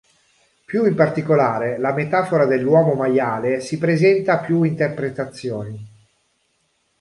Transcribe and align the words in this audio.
Più 0.65 0.83
in 0.85 0.95
particolare, 0.95 1.77
la 1.77 1.93
metafora 1.93 2.47
dell'uomo-maiale 2.47 3.59
si 3.59 3.77
presta 3.77 4.39
a 4.39 4.43
più 4.43 4.63
interpretazioni. 4.63 5.85